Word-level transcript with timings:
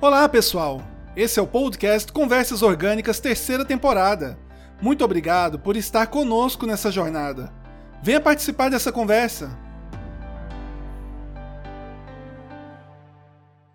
Olá, 0.00 0.28
pessoal! 0.28 0.80
Esse 1.16 1.40
é 1.40 1.42
o 1.42 1.46
podcast 1.46 2.12
Conversas 2.12 2.62
Orgânicas, 2.62 3.18
terceira 3.18 3.64
temporada. 3.64 4.38
Muito 4.80 5.04
obrigado 5.04 5.58
por 5.58 5.76
estar 5.76 6.06
conosco 6.06 6.64
nessa 6.66 6.88
jornada. 6.88 7.52
Venha 8.00 8.20
participar 8.20 8.70
dessa 8.70 8.92
conversa. 8.92 9.58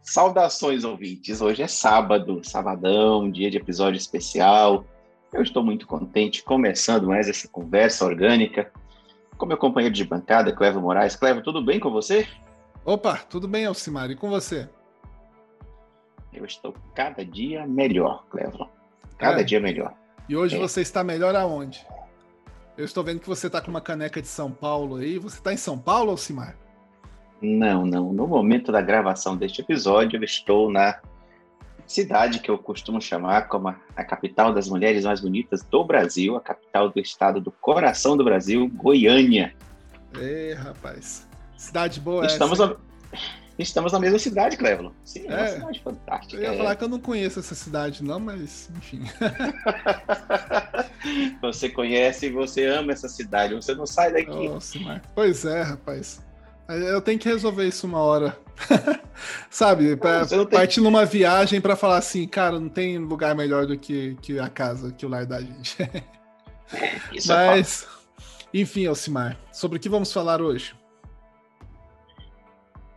Saudações, 0.01 0.85
ouvintes! 0.85 1.41
Hoje 1.41 1.61
é 1.61 1.67
sábado, 1.67 2.39
sabadão, 2.41 3.29
dia 3.29 3.51
de 3.51 3.57
episódio 3.57 3.97
especial. 3.97 4.85
Eu 5.33 5.41
estou 5.43 5.61
muito 5.61 5.85
contente 5.85 6.41
começando 6.41 7.07
mais 7.07 7.27
essa 7.27 7.49
conversa 7.49 8.05
orgânica 8.05 8.71
com 9.37 9.45
meu 9.45 9.57
companheiro 9.57 9.93
de 9.93 10.05
bancada, 10.05 10.53
Clevo 10.53 10.79
Moraes. 10.79 11.17
Clevo, 11.17 11.41
tudo 11.41 11.61
bem 11.61 11.81
com 11.81 11.91
você? 11.91 12.25
Opa, 12.85 13.17
tudo 13.17 13.45
bem, 13.45 13.65
Alcimar, 13.65 14.09
e 14.09 14.15
com 14.15 14.29
você? 14.29 14.69
Eu 16.33 16.45
estou 16.45 16.73
cada 16.93 17.23
dia 17.23 17.65
melhor, 17.67 18.25
Clevo. 18.29 18.69
Cada 19.17 19.41
é. 19.41 19.43
dia 19.43 19.59
melhor. 19.59 19.93
E 20.27 20.35
hoje 20.35 20.55
é. 20.55 20.59
você 20.59 20.81
está 20.81 21.03
melhor 21.03 21.35
aonde? 21.35 21.85
Eu 22.77 22.85
estou 22.85 23.03
vendo 23.03 23.19
que 23.19 23.27
você 23.27 23.47
está 23.47 23.61
com 23.61 23.69
uma 23.69 23.81
caneca 23.81 24.21
de 24.21 24.27
São 24.27 24.51
Paulo 24.51 24.95
aí. 24.95 25.19
Você 25.19 25.37
está 25.37 25.53
em 25.53 25.57
São 25.57 25.77
Paulo, 25.77 26.11
Alcimar? 26.11 26.55
Não, 27.41 27.85
não. 27.85 28.11
No 28.11 28.25
momento 28.25 28.71
da 28.71 28.81
gravação 28.81 29.35
deste 29.37 29.61
episódio, 29.61 30.17
eu 30.17 30.23
estou 30.23 30.71
na 30.71 30.99
cidade 31.85 32.39
que 32.39 32.49
eu 32.49 32.57
costumo 32.57 33.01
chamar 33.01 33.47
como 33.47 33.67
a 33.67 34.03
capital 34.03 34.53
das 34.53 34.67
mulheres 34.67 35.05
mais 35.05 35.19
bonitas 35.19 35.61
do 35.63 35.83
Brasil, 35.83 36.35
a 36.35 36.41
capital 36.41 36.89
do 36.89 36.99
estado 36.99 37.41
do 37.41 37.51
coração 37.51 38.17
do 38.17 38.23
Brasil, 38.23 38.69
Goiânia. 38.73 39.53
Ei, 40.17 40.53
rapaz. 40.53 41.27
Cidade 41.57 41.99
boa 41.99 42.25
Estamos 42.25 42.59
essa. 42.59 42.77
Estamos 43.57 43.93
na 43.93 43.99
mesma 43.99 44.17
cidade, 44.17 44.57
Clevon. 44.57 44.91
Sim, 45.05 45.25
é, 45.27 45.29
uma 45.29 45.39
é. 45.39 45.47
cidade 45.47 45.81
fantástica. 45.83 46.35
Eu 46.35 46.41
ia 46.41 46.53
é. 46.53 46.57
falar 46.57 46.75
que 46.75 46.83
eu 46.83 46.89
não 46.89 46.99
conheço 46.99 47.39
essa 47.39 47.53
cidade, 47.53 48.03
não, 48.03 48.19
mas 48.19 48.69
enfim. 48.75 49.01
você 51.41 51.69
conhece 51.69 52.27
e 52.27 52.31
você 52.31 52.65
ama 52.65 52.91
essa 52.91 53.07
cidade, 53.07 53.53
você 53.53 53.75
não 53.75 53.85
sai 53.85 54.11
daqui. 54.11 54.49
Nossa. 54.49 54.79
Pois 55.13 55.45
é, 55.45 55.61
rapaz. 55.61 56.21
Eu 56.67 57.01
tenho 57.01 57.19
que 57.19 57.27
resolver 57.27 57.67
isso 57.67 57.85
uma 57.85 57.99
hora. 57.99 58.37
Sabe? 59.49 59.95
Pra 59.95 60.25
tem... 60.25 60.45
partir 60.45 60.81
numa 60.81 61.05
viagem 61.05 61.61
para 61.61 61.75
falar 61.75 61.97
assim, 61.97 62.27
cara, 62.27 62.59
não 62.59 62.69
tem 62.69 62.97
lugar 62.97 63.35
melhor 63.35 63.67
do 63.67 63.77
que, 63.77 64.17
que 64.21 64.39
a 64.39 64.49
casa, 64.49 64.91
que 64.91 65.05
o 65.05 65.09
lar 65.09 65.25
da 65.25 65.41
gente. 65.41 65.77
isso 67.13 67.31
é 67.31 67.35
mas, 67.35 67.85
é 68.53 68.57
enfim, 68.59 68.87
Alcimar, 68.87 69.37
sobre 69.51 69.77
o 69.77 69.79
que 69.79 69.89
vamos 69.89 70.11
falar 70.11 70.41
hoje? 70.41 70.73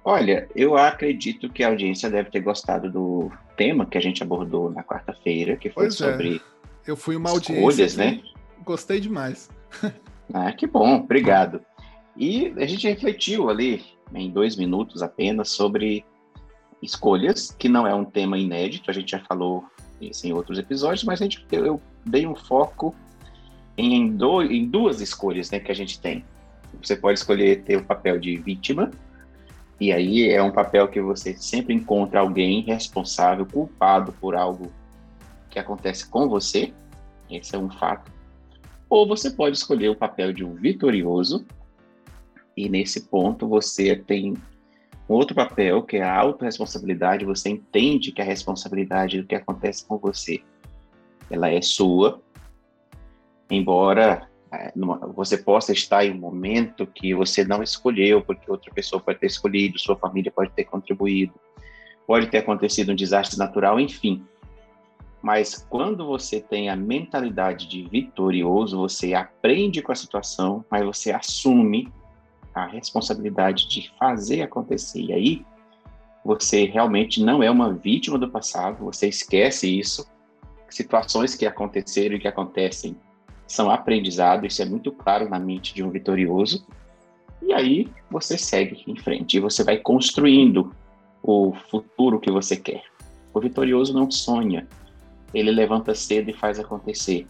Olha, 0.08 0.48
eu 0.54 0.76
acredito 0.76 1.48
que 1.48 1.64
a 1.64 1.68
audiência 1.68 2.08
deve 2.08 2.30
ter 2.30 2.38
gostado 2.38 2.88
do 2.88 3.28
tema 3.56 3.84
que 3.84 3.98
a 3.98 4.00
gente 4.00 4.22
abordou 4.22 4.70
na 4.70 4.84
quarta-feira, 4.84 5.56
que 5.56 5.68
foi 5.68 5.86
pois 5.86 6.00
é. 6.00 6.12
sobre. 6.12 6.36
É. 6.36 6.40
Eu 6.92 6.96
fui 6.96 7.16
uma 7.16 7.30
audiência. 7.30 7.54
Escolhas, 7.54 7.96
né? 7.96 8.22
Gostei 8.64 9.00
demais. 9.00 9.50
ah, 10.32 10.52
que 10.52 10.64
bom, 10.64 11.00
obrigado. 11.00 11.60
E 12.16 12.54
a 12.56 12.66
gente 12.66 12.86
refletiu 12.86 13.50
ali, 13.50 13.84
em 14.14 14.30
dois 14.30 14.54
minutos 14.54 15.02
apenas, 15.02 15.50
sobre 15.50 16.04
escolhas, 16.80 17.50
que 17.50 17.68
não 17.68 17.84
é 17.84 17.92
um 17.92 18.04
tema 18.04 18.38
inédito, 18.38 18.88
a 18.88 18.94
gente 18.94 19.10
já 19.10 19.18
falou 19.18 19.64
isso 20.00 20.24
em 20.24 20.32
outros 20.32 20.56
episódios, 20.56 21.02
mas 21.02 21.20
a 21.20 21.24
gente, 21.24 21.44
eu 21.50 21.82
dei 22.04 22.28
um 22.28 22.36
foco 22.36 22.94
em, 23.76 24.16
do, 24.16 24.40
em 24.40 24.68
duas 24.68 25.00
escolhas 25.00 25.50
né, 25.50 25.58
que 25.58 25.72
a 25.72 25.74
gente 25.74 25.98
tem. 25.98 26.24
Você 26.80 26.94
pode 26.94 27.18
escolher 27.18 27.64
ter 27.64 27.78
o 27.78 27.84
papel 27.84 28.20
de 28.20 28.36
vítima 28.36 28.92
e 29.78 29.92
aí 29.92 30.30
é 30.30 30.42
um 30.42 30.50
papel 30.50 30.88
que 30.88 31.00
você 31.00 31.36
sempre 31.36 31.74
encontra 31.74 32.20
alguém 32.20 32.62
responsável, 32.62 33.44
culpado 33.44 34.12
por 34.12 34.34
algo 34.34 34.72
que 35.50 35.58
acontece 35.58 36.08
com 36.08 36.28
você. 36.28 36.72
Esse 37.30 37.54
é 37.54 37.58
um 37.58 37.70
fato. 37.70 38.10
Ou 38.88 39.06
você 39.06 39.30
pode 39.30 39.56
escolher 39.56 39.90
o 39.90 39.96
papel 39.96 40.32
de 40.32 40.44
um 40.44 40.54
vitorioso. 40.54 41.44
E 42.56 42.70
nesse 42.70 43.02
ponto 43.02 43.46
você 43.46 43.94
tem 43.94 44.34
um 45.08 45.14
outro 45.14 45.34
papel, 45.34 45.82
que 45.82 45.98
é 45.98 46.02
a 46.02 46.16
autorresponsabilidade. 46.20 47.26
Você 47.26 47.50
entende 47.50 48.12
que 48.12 48.22
a 48.22 48.24
responsabilidade 48.24 49.20
do 49.20 49.26
que 49.26 49.34
acontece 49.34 49.84
com 49.84 49.98
você, 49.98 50.42
ela 51.30 51.50
é 51.50 51.60
sua. 51.60 52.22
Embora 53.50 54.26
você 55.14 55.36
possa 55.36 55.72
estar 55.72 56.04
em 56.04 56.12
um 56.12 56.18
momento 56.18 56.86
que 56.86 57.14
você 57.14 57.44
não 57.44 57.62
escolheu, 57.62 58.22
porque 58.22 58.50
outra 58.50 58.72
pessoa 58.72 59.00
pode 59.00 59.18
ter 59.18 59.26
escolhido, 59.26 59.78
sua 59.78 59.96
família 59.96 60.30
pode 60.30 60.50
ter 60.52 60.64
contribuído, 60.64 61.34
pode 62.06 62.28
ter 62.28 62.38
acontecido 62.38 62.92
um 62.92 62.94
desastre 62.94 63.38
natural, 63.38 63.80
enfim. 63.80 64.24
Mas 65.20 65.66
quando 65.68 66.06
você 66.06 66.40
tem 66.40 66.70
a 66.70 66.76
mentalidade 66.76 67.68
de 67.68 67.82
vitorioso, 67.82 68.78
você 68.78 69.14
aprende 69.14 69.82
com 69.82 69.90
a 69.90 69.96
situação, 69.96 70.64
mas 70.70 70.84
você 70.84 71.10
assume 71.10 71.92
a 72.54 72.66
responsabilidade 72.66 73.68
de 73.68 73.92
fazer 73.98 74.42
acontecer. 74.42 75.00
E 75.00 75.12
aí, 75.12 75.46
você 76.24 76.64
realmente 76.64 77.22
não 77.22 77.42
é 77.42 77.50
uma 77.50 77.72
vítima 77.72 78.18
do 78.18 78.30
passado, 78.30 78.84
você 78.84 79.08
esquece 79.08 79.78
isso. 79.78 80.08
Situações 80.68 81.34
que 81.34 81.46
aconteceram 81.46 82.16
e 82.16 82.20
que 82.20 82.28
acontecem 82.28 82.96
são 83.46 83.70
aprendizado, 83.70 84.46
isso 84.46 84.60
é 84.62 84.64
muito 84.64 84.90
claro 84.90 85.28
na 85.28 85.38
mente 85.38 85.74
de 85.74 85.82
um 85.82 85.90
vitorioso. 85.90 86.66
E 87.42 87.52
aí 87.52 87.88
você 88.10 88.36
segue 88.36 88.82
em 88.86 88.96
frente 88.96 89.36
e 89.36 89.40
você 89.40 89.62
vai 89.62 89.76
construindo 89.76 90.72
o 91.22 91.52
futuro 91.70 92.18
que 92.18 92.30
você 92.30 92.56
quer. 92.56 92.82
O 93.32 93.40
vitorioso 93.40 93.92
não 93.92 94.10
sonha, 94.10 94.66
ele 95.32 95.50
levanta 95.50 95.94
cedo 95.94 96.30
e 96.30 96.34
faz 96.34 96.58
acontecer. 96.58 97.26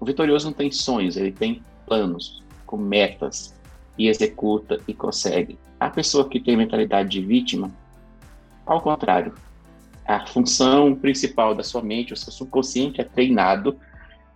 O 0.00 0.04
vitorioso 0.04 0.46
não 0.46 0.52
tem 0.52 0.70
sonhos, 0.70 1.16
ele 1.16 1.32
tem 1.32 1.62
planos, 1.86 2.42
com 2.66 2.76
metas 2.76 3.54
e 3.98 4.08
executa 4.08 4.80
e 4.88 4.94
consegue. 4.94 5.58
A 5.78 5.90
pessoa 5.90 6.28
que 6.28 6.40
tem 6.40 6.56
mentalidade 6.56 7.10
de 7.10 7.20
vítima, 7.20 7.70
ao 8.66 8.80
contrário, 8.80 9.34
a 10.06 10.26
função 10.26 10.94
principal 10.94 11.54
da 11.54 11.62
sua 11.62 11.82
mente, 11.82 12.12
o 12.12 12.16
seu 12.16 12.32
subconsciente 12.32 13.00
é 13.00 13.04
treinado 13.04 13.78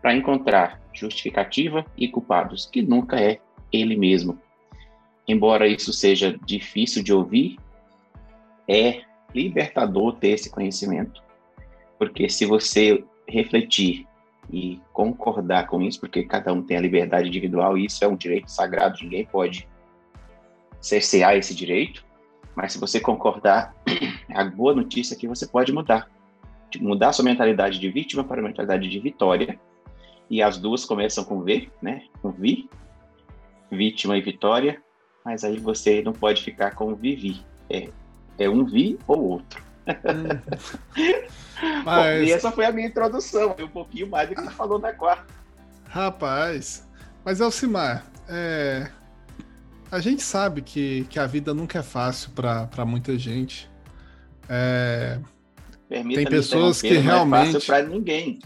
para 0.01 0.15
encontrar 0.15 0.81
justificativa 0.99 1.85
e 1.97 2.09
culpados, 2.09 2.67
que 2.67 2.83
nunca 2.83 3.21
é 3.21 3.39
ele 3.73 3.97
mesmo. 3.97 4.39
Embora 5.27 5.69
isso 5.69 5.93
seja 5.93 6.39
difícil 6.45 7.03
de 7.03 7.13
ouvir, 7.13 7.59
é 8.67 9.03
libertador 9.35 10.17
ter 10.17 10.31
esse 10.31 10.51
conhecimento, 10.51 11.23
porque 11.99 12.29
se 12.29 12.47
você 12.47 13.05
refletir 13.27 14.07
e 14.51 14.81
concordar 14.93 15.67
com 15.67 15.83
isso, 15.83 16.01
porque 16.01 16.23
cada 16.25 16.53
um 16.53 16.63
tem 16.63 16.77
a 16.77 16.81
liberdade 16.81 17.29
individual 17.29 17.77
e 17.77 17.85
isso 17.85 18.03
é 18.03 18.09
um 18.09 18.17
direito 18.17 18.51
sagrado, 18.51 18.99
ninguém 19.03 19.27
pode 19.27 19.69
cercear 20.81 21.37
esse 21.37 21.55
direito, 21.55 22.05
mas 22.55 22.73
se 22.73 22.81
você 22.81 22.99
concordar, 22.99 23.75
a 24.35 24.45
boa 24.45 24.75
notícia 24.75 25.15
é 25.15 25.19
que 25.19 25.29
você 25.29 25.47
pode 25.47 25.73
mudar. 25.73 26.11
Mudar 26.81 27.13
sua 27.13 27.25
mentalidade 27.25 27.79
de 27.79 27.91
vítima 27.91 28.25
para 28.25 28.41
a 28.41 28.45
mentalidade 28.45 28.89
de 28.89 28.99
vitória 28.99 29.59
e 30.31 30.43
as 30.43 30.59
duas 30.59 30.85
começam 30.85 31.25
com 31.25 31.43
V, 31.43 31.71
né? 31.81 32.03
Com 32.21 32.31
Vi, 32.31 32.69
vítima 33.71 34.17
e 34.17 34.21
vitória, 34.21 34.83
mas 35.25 35.45
aí 35.45 35.59
você 35.59 36.03
não 36.03 36.13
pode 36.13 36.43
ficar 36.43 36.75
com 36.75 36.95
Vivi. 36.95 37.45
É, 37.71 37.89
é 38.39 38.49
um 38.49 38.65
Vi 38.65 38.99
ou 39.07 39.31
outro. 39.31 39.63
Hum. 39.87 40.29
mas... 41.85 42.19
Bom, 42.19 42.25
e 42.25 42.33
essa 42.33 42.53
foi 42.53 42.67
a 42.67 42.73
minha 42.73 42.89
introdução, 42.89 43.55
um 43.59 43.69
pouquinho 43.69 44.09
mais 44.09 44.29
do 44.29 44.35
que 44.35 44.43
você 44.43 44.51
falou 44.51 44.79
na 44.79 44.93
quarta. 44.93 45.27
Rapaz, 45.89 46.87
mas 47.25 47.41
Elcimar, 47.41 48.05
é... 48.29 48.91
a 49.91 50.01
gente 50.01 50.23
sabe 50.23 50.61
que, 50.61 51.05
que 51.09 51.19
a 51.19 51.27
vida 51.27 51.55
nunca 51.55 51.79
é 51.79 51.83
fácil 51.83 52.31
para 52.33 52.85
muita 52.85 53.19
gente. 53.19 53.71
É... 54.49 55.19
Tem 55.89 56.27
pessoas 56.27 56.83
que 56.83 56.95
realmente. 56.99 57.31
Não 57.31 57.51
é 57.51 57.53
fácil 57.53 57.67
para 57.67 57.83
ninguém. 57.83 58.39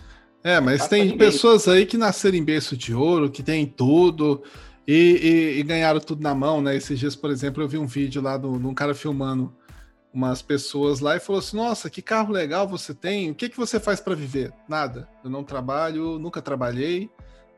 É, 0.44 0.60
mas 0.60 0.88
tem 0.88 1.16
pessoas 1.16 1.68
aí 1.68 1.86
que 1.86 1.96
nasceram 1.96 2.36
em 2.36 2.44
berço 2.44 2.76
de 2.76 2.92
ouro, 2.92 3.30
que 3.30 3.42
tem 3.42 3.64
tudo 3.64 4.42
e, 4.86 4.94
e, 4.94 5.60
e, 5.60 5.62
ganharam 5.62 6.00
tudo 6.00 6.20
na 6.20 6.34
mão, 6.34 6.60
né? 6.60 6.76
Esses 6.76 6.98
dias, 6.98 7.14
por 7.14 7.30
exemplo, 7.30 7.62
eu 7.62 7.68
vi 7.68 7.78
um 7.78 7.86
vídeo 7.86 8.20
lá 8.20 8.36
de 8.36 8.46
um 8.46 8.74
cara 8.74 8.94
filmando 8.94 9.54
umas 10.12 10.42
pessoas 10.42 10.98
lá 10.98 11.16
e 11.16 11.20
falou 11.20 11.38
assim: 11.38 11.56
Nossa, 11.56 11.88
que 11.88 12.02
carro 12.02 12.32
legal 12.32 12.66
você 12.66 12.92
tem, 12.92 13.30
o 13.30 13.34
que, 13.34 13.48
que 13.48 13.56
você 13.56 13.78
faz 13.78 14.00
para 14.00 14.14
viver? 14.14 14.52
Nada, 14.68 15.08
eu 15.22 15.30
não 15.30 15.44
trabalho, 15.44 16.18
nunca 16.18 16.42
trabalhei, 16.42 17.08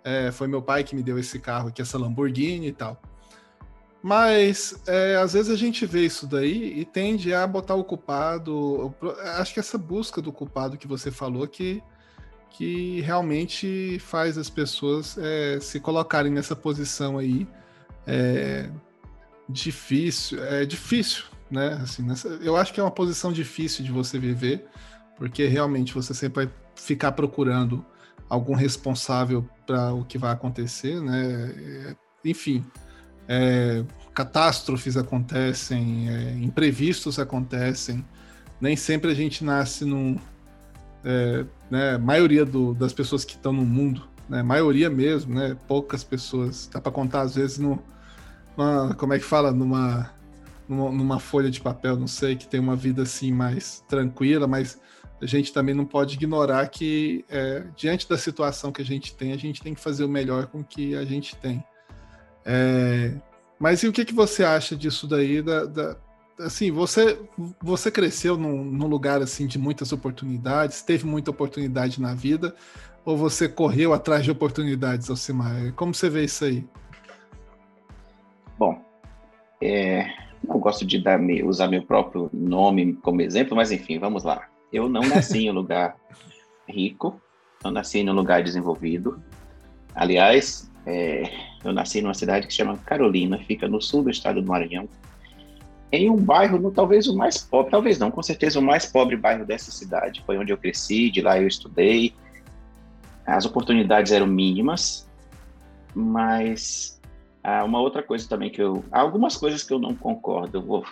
é, 0.05 0.31
foi 0.31 0.47
meu 0.47 0.61
pai 0.61 0.85
que 0.85 0.95
me 0.95 1.03
deu 1.03 1.19
esse 1.19 1.39
carro 1.39 1.69
aqui, 1.69 1.81
essa 1.81 1.99
Lamborghini 1.99 2.69
e 2.69 2.73
tal. 2.73 3.01
Mas 4.03 4.79
é, 4.87 5.17
às 5.17 5.33
vezes 5.33 5.51
a 5.51 5.57
gente 5.57 5.87
vê 5.87 6.05
isso 6.05 6.27
daí 6.27 6.79
e 6.79 6.85
tende 6.85 7.33
a 7.33 7.47
botar 7.47 7.75
o 7.75 7.83
culpado. 7.83 8.95
Acho 9.39 9.55
que 9.55 9.61
essa 9.61 9.79
busca 9.79 10.21
do 10.21 10.31
culpado 10.31 10.77
que 10.77 10.87
você 10.87 11.11
falou 11.11 11.49
que 11.49 11.83
que 12.57 13.01
realmente 13.01 13.99
faz 13.99 14.39
as 14.39 14.49
pessoas 14.49 15.19
é, 15.19 15.59
se 15.61 15.81
colocarem 15.81 16.33
nessa 16.33 16.55
posição 16.55 17.19
aí. 17.19 17.47
É 18.07 18.71
difícil, 19.49 20.43
é 20.43 20.65
difícil, 20.65 21.25
né? 21.51 21.79
Assim, 21.83 22.03
nessa, 22.03 22.29
eu 22.29 22.57
acho 22.57 22.73
que 22.73 22.81
é 22.81 22.83
uma 22.83 22.91
posição 22.91 23.33
difícil 23.33 23.85
de 23.85 23.91
você 23.91 24.19
viver, 24.19 24.67
porque 25.17 25.47
realmente 25.47 25.93
você 25.93 26.15
sempre 26.15 26.47
vai 26.47 26.55
ficar 26.77 27.13
procurando 27.13 27.85
algum 28.29 28.55
responsável 28.55 29.47
para 29.67 29.93
o 29.93 30.05
que 30.05 30.17
vai 30.17 30.33
acontecer, 30.33 31.01
né? 31.01 31.55
É, 31.57 31.97
enfim, 32.25 32.65
é, 33.29 33.85
catástrofes 34.15 34.97
acontecem, 34.97 36.09
é, 36.09 36.33
imprevistos 36.43 37.19
acontecem. 37.19 38.05
Nem 38.61 38.77
sempre 38.77 39.11
a 39.11 39.15
gente 39.15 39.45
nasce 39.45 39.85
num. 39.85 40.17
É, 41.05 41.45
né, 41.71 41.99
maioria 41.99 42.45
do, 42.45 42.75
das 42.75 42.93
pessoas 42.93 43.25
que 43.25 43.33
estão 43.33 43.53
no 43.53 43.65
mundo, 43.65 44.09
né, 44.29 44.43
maioria 44.43 44.89
mesmo, 44.89 45.35
né, 45.35 45.57
poucas 45.69 46.03
pessoas, 46.03 46.69
dá 46.73 46.81
para 46.81 46.91
contar 46.91 47.23
às 47.23 47.35
vezes 47.35 47.59
no, 47.59 47.83
numa, 48.57 48.95
como 48.95 49.13
é 49.13 49.19
que 49.19 49.25
fala, 49.25 49.53
numa, 49.53 50.11
numa, 50.69 50.91
numa 50.91 51.21
folha 51.21 51.51
de 51.51 51.61
papel, 51.61 51.97
não 51.97 52.07
sei, 52.07 52.37
que 52.37 52.49
tem 52.49 52.59
uma 52.59 52.75
vida 52.75 53.03
assim 53.03 53.33
mais 53.33 53.85
tranquila, 53.89 54.47
mas 54.47 54.81
a 55.21 55.27
gente 55.27 55.53
também 55.53 55.75
não 55.75 55.85
pode 55.85 56.15
ignorar 56.15 56.67
que 56.69 57.25
é, 57.29 57.65
diante 57.77 58.09
da 58.09 58.19
situação 58.19 58.73
que 58.73 58.83
a 58.83 58.85
gente 58.85 59.15
tem, 59.15 59.33
a 59.33 59.37
gente 59.37 59.63
tem 59.63 59.75
que 59.75 59.81
fazer 59.81 60.05
o 60.05 60.09
melhor 60.09 60.47
com 60.47 60.61
o 60.61 60.65
que 60.65 60.95
a 60.95 61.05
gente 61.05 61.37
tem. 61.37 61.65
É, 62.45 63.15
mas 63.59 63.83
e 63.83 63.89
o 63.89 63.93
que, 63.93 64.05
que 64.05 64.15
você 64.15 64.45
acha 64.45 64.77
disso 64.77 65.07
daí? 65.07 65.41
Da, 65.41 65.65
da, 65.65 65.97
assim, 66.39 66.71
você, 66.71 67.19
você 67.63 67.91
cresceu 67.91 68.37
num, 68.37 68.65
num, 68.65 68.87
lugar 68.87 69.23
assim 69.23 69.47
de 69.47 69.59
muitas 69.59 69.93
oportunidades, 69.93 70.83
teve 70.83 71.07
muita 71.07 71.31
oportunidade 71.31 72.01
na 72.01 72.15
vida, 72.15 72.55
ou 73.05 73.17
você 73.17 73.49
correu 73.49 73.93
atrás 73.93 74.25
de 74.25 74.31
oportunidades, 74.31 75.11
Alcimar? 75.11 75.73
Como 75.75 75.95
você 75.95 76.09
vê 76.09 76.25
isso 76.25 76.45
aí? 76.45 76.67
Bom, 78.59 78.83
é, 79.63 80.07
não 80.47 80.59
gosto 80.59 80.85
de 80.85 80.99
dar, 80.99 81.21
usar 81.45 81.69
meu 81.69 81.83
próprio 81.83 82.31
nome 82.33 82.95
como 82.95 83.21
exemplo, 83.21 83.57
mas 83.57 83.71
enfim, 83.71 83.99
vamos 83.99 84.25
lá. 84.25 84.49
Eu 84.73 84.89
não 84.89 85.03
nasci 85.03 85.47
em 85.47 85.51
um 85.51 85.55
lugar 85.55 85.97
rico, 86.69 87.21
não 87.63 87.71
nasci 87.71 88.01
em 88.01 88.11
um 88.11 88.15
lugar 88.15 88.43
desenvolvido. 88.43 89.23
Aliás, 89.95 90.71
é, 90.87 91.23
eu 91.65 91.73
nasci 91.73 92.03
numa 92.03 92.15
cidade 92.15 92.47
que 92.47 92.53
se 92.53 92.59
chama 92.59 92.79
Carolina, 92.79 93.39
fica 93.39 93.69
no 93.69 93.81
sul 93.81 94.03
do 94.03 94.11
estado 94.11 94.41
do 94.43 94.49
Maranhão, 94.49 94.89
em 95.93 96.11
um 96.11 96.17
bairro, 96.17 96.59
no, 96.59 96.71
talvez 96.71 97.07
o 97.07 97.17
mais 97.17 97.39
pobre, 97.39 97.71
talvez 97.71 97.99
não, 97.99 98.11
com 98.11 98.23
certeza 98.23 98.59
o 98.59 98.63
mais 98.63 98.87
pobre 98.87 99.17
bairro 99.17 99.45
dessa 99.45 99.71
cidade. 99.71 100.23
Foi 100.27 100.37
onde 100.37 100.53
eu 100.53 100.59
cresci, 100.59 101.11
de 101.11 101.21
lá 101.21 101.41
eu 101.41 101.47
estudei. 101.47 102.15
As 103.27 103.47
oportunidades 103.47 104.13
eram 104.13 104.27
mínimas, 104.27 105.09
mas 105.95 107.01
ah, 107.43 107.65
uma 107.65 107.81
outra 107.81 108.03
coisa 108.03 108.29
também 108.29 108.51
que 108.51 108.61
eu. 108.61 108.85
Há 108.91 109.01
algumas 109.01 109.37
coisas 109.37 109.63
que 109.63 109.73
eu 109.73 109.79
não 109.79 109.95
concordo, 109.95 110.59
eu 110.59 110.63
vou 110.63 110.85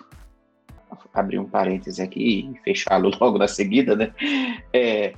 abrir 1.13 1.39
um 1.39 1.45
parêntese 1.45 2.03
aqui 2.03 2.51
e 2.53 2.59
fechá-lo 2.63 3.11
logo 3.21 3.39
na 3.39 3.49
seguida, 3.49 3.97
né? 3.97 4.13
É, 4.73 5.15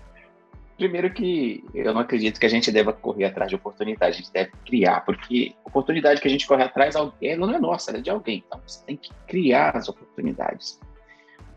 Primeiro 0.76 1.12
que 1.12 1.65
eu 1.73 1.94
não 1.94 2.00
acredito 2.00 2.41
que 2.41 2.47
a 2.47 2.49
gente 2.49 2.73
deva 2.73 2.93
correr 2.93 3.26
atrás 3.26 3.49
de 3.49 3.55
oportunidade, 3.55 4.15
a 4.15 4.17
gente 4.17 4.32
deve 4.32 4.50
criar, 4.67 5.05
porque 5.05 5.55
oportunidade 5.65 6.21
que 6.21 6.26
a 6.26 6.31
gente 6.31 6.47
corre 6.47 6.65
atrás 6.65 6.97
ela 6.97 7.12
não 7.47 7.55
é 7.55 7.61
nossa, 7.61 7.91
ela 7.91 7.99
é 7.99 8.03
de 8.03 8.11
alguém. 8.11 8.43
Então 8.44 8.61
você 8.67 8.85
tem 8.85 8.97
que 8.97 9.11
criar 9.29 9.76
as 9.76 9.88
oportunidades. 9.88 10.81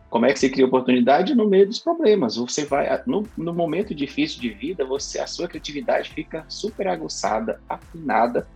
Como 0.09 0.25
é 0.25 0.31
que 0.31 0.39
você 0.39 0.49
cria 0.49 0.65
oportunidade? 0.65 1.35
No 1.35 1.49
meio 1.49 1.65
dos 1.65 1.79
problemas. 1.79 2.37
Você 2.37 2.63
vai 2.63 2.87
no, 3.07 3.27
no 3.35 3.53
momento 3.53 3.93
difícil 3.93 4.39
de 4.39 4.49
vida, 4.49 4.85
você 4.85 5.19
a 5.19 5.27
sua 5.27 5.47
criatividade 5.47 6.11
fica 6.11 6.45
super 6.47 6.87
aguçada, 6.87 7.59
afinada, 7.67 8.47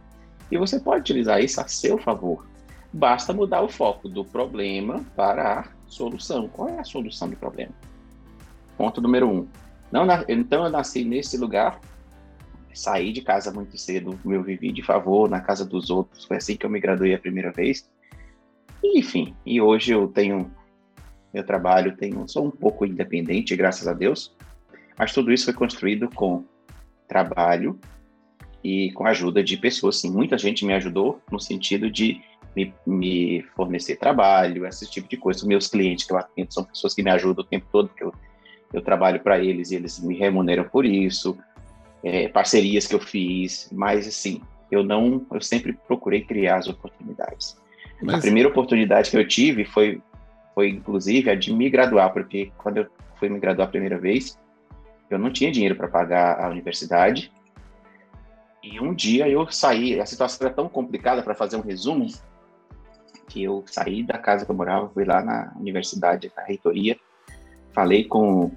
e 0.52 0.58
você 0.58 0.80
pode 0.80 1.02
utilizar 1.02 1.42
isso 1.42 1.60
a 1.60 1.68
seu 1.68 1.98
favor. 1.98 2.48
Basta 2.94 3.34
mudar 3.34 3.62
o 3.62 3.70
foco 3.70 4.08
do 4.08 4.24
problema 4.24 5.04
para 5.16 5.62
a 5.62 5.66
solução. 5.88 6.48
Qual 6.50 6.70
é 6.70 6.80
a 6.80 6.84
solução 6.84 7.30
do 7.30 7.36
problema? 7.36 7.74
Ponto 8.78 9.02
número 9.02 9.28
um 9.28 9.48
não, 9.92 10.06
então 10.28 10.66
eu 10.66 10.70
nasci 10.70 11.04
nesse 11.04 11.38
lugar, 11.38 11.80
saí 12.74 13.12
de 13.12 13.22
casa 13.22 13.52
muito 13.52 13.78
cedo, 13.78 14.18
eu 14.26 14.42
vivi 14.42 14.72
de 14.72 14.82
favor 14.82 15.30
na 15.30 15.42
casa 15.42 15.66
dos 15.66 15.90
outros, 15.90 16.26
foi 16.26 16.38
assim 16.38 16.56
que 16.56 16.66
eu 16.66 16.70
me 16.70 16.80
graduei 16.80 17.14
a 17.14 17.20
primeira 17.20 17.52
vez. 17.52 17.90
E, 18.82 19.00
enfim, 19.00 19.36
e 19.46 19.62
hoje 19.62 19.92
eu 19.92 20.08
tenho 20.08 20.52
meu 21.34 21.46
trabalho, 21.46 21.96
tenho, 21.96 22.28
sou 22.28 22.46
um 22.46 22.52
pouco 22.52 22.86
independente, 22.86 23.56
graças 23.56 23.88
a 23.88 23.94
Deus, 23.94 24.36
mas 24.98 25.14
tudo 25.14 25.32
isso 25.32 25.46
foi 25.46 25.54
construído 25.54 26.10
com 26.10 26.46
trabalho 27.08 27.80
e 28.64 28.92
com 28.94 29.06
a 29.06 29.10
ajuda 29.10 29.44
de 29.44 29.58
pessoas, 29.58 30.00
sim, 30.00 30.12
muita 30.12 30.38
gente 30.38 30.66
me 30.66 30.74
ajudou 30.74 31.22
no 31.32 31.40
sentido 31.40 31.90
de 31.90 32.22
me, 32.56 32.74
me 32.86 33.42
fornecer 33.56 33.96
trabalho, 33.96 34.66
esse 34.66 34.90
tipo 34.90 35.08
de 35.08 35.18
coisa. 35.18 35.46
Meus 35.48 35.68
clientes 35.68 36.06
que 36.06 36.14
eu 36.14 36.18
atendo 36.18 36.54
são 36.54 36.64
pessoas 36.64 36.94
que 36.94 37.02
me 37.02 37.10
ajudam 37.10 37.44
o 37.44 37.48
tempo 37.48 37.66
todo, 37.72 37.90
que 37.90 38.04
eu 38.04 38.14
eu 38.74 38.82
trabalho 38.82 39.20
para 39.20 39.40
eles 39.40 39.72
e 39.72 39.76
eles 39.76 40.00
me 40.00 40.18
remuneram 40.18 40.64
por 40.64 40.86
isso, 40.86 41.38
é, 42.04 42.28
parcerias 42.28 42.88
que 42.88 42.96
eu 42.96 43.00
fiz, 43.00 43.70
mas 43.72 44.08
assim, 44.08 44.42
eu 44.72 44.84
não, 44.84 45.26
eu 45.32 45.42
sempre 45.42 45.74
procurei 45.74 46.22
criar 46.22 46.58
as 46.58 46.68
oportunidades. 46.68 47.58
Mas... 48.02 48.16
A 48.16 48.22
primeira 48.22 48.50
oportunidade 48.50 49.12
que 49.12 49.18
eu 49.18 49.28
tive 49.28 49.66
foi, 49.66 50.02
foi 50.56 50.70
inclusive 50.70 51.30
a 51.30 51.36
de 51.36 51.54
me 51.54 51.70
graduar, 51.70 52.12
porque 52.14 52.52
quando 52.58 52.78
eu 52.78 52.88
fui 53.18 53.30
me 53.30 53.40
graduar 53.40 53.68
a 53.68 53.72
primeira 53.72 54.00
vez, 54.00 54.38
eu 55.10 55.20
não 55.20 55.32
tinha 55.32 55.52
dinheiro 55.52 55.76
para 55.76 55.88
pagar 55.88 56.44
a 56.44 56.50
universidade. 56.50 57.32
E 58.64 58.80
um 58.80 58.94
dia 58.94 59.28
eu 59.28 59.52
saí, 59.52 60.00
a 60.00 60.06
situação 60.06 60.48
era 60.48 60.56
tão 60.56 60.70
complicada 60.70 61.22
para 61.22 61.36
fazer 61.36 61.58
um 61.58 61.62
resumo, 61.62 62.08
que 63.28 63.44
eu 63.44 63.64
saí 63.66 64.04
da 64.04 64.18
casa 64.18 64.46
que 64.46 64.52
eu 64.52 64.56
morava, 64.56 64.90
fui 64.90 65.06
lá 65.06 65.22
na 65.22 65.54
universidade, 65.58 66.32
na 66.36 66.44
reitoria, 66.44 66.98
falei 67.74 68.04
com 68.04 68.52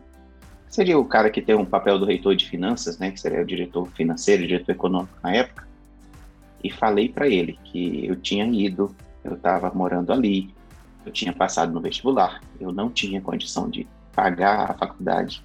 seria 0.69 0.99
o 0.99 1.05
cara 1.05 1.31
que 1.31 1.43
tem 1.43 1.55
um 1.55 1.65
papel 1.65 1.99
do 1.99 2.05
reitor 2.05 2.35
de 2.35 2.49
finanças, 2.49 2.99
né, 2.99 3.11
que 3.11 3.21
seria 3.21 3.43
o 3.43 3.45
diretor 3.45 3.89
financeiro, 3.91 4.47
diretor 4.47 4.73
econômico 4.73 5.17
na 5.23 5.33
época, 5.33 5.67
e 6.63 6.71
falei 6.71 7.09
para 7.09 7.29
ele 7.29 7.59
que 7.65 8.07
eu 8.07 8.17
tinha 8.17 8.45
ido, 8.47 8.95
eu 9.23 9.35
estava 9.35 9.71
morando 9.75 10.13
ali, 10.13 10.55
eu 11.05 11.13
tinha 11.13 11.33
passado 11.33 11.73
no 11.73 11.81
vestibular, 11.81 12.41
eu 12.59 12.73
não 12.73 12.91
tinha 12.91 13.21
condição 13.21 13.69
de 13.69 13.87
pagar 14.13 14.71
a 14.71 14.75
faculdade, 14.75 15.45